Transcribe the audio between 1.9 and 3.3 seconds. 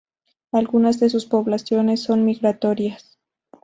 son migratorias.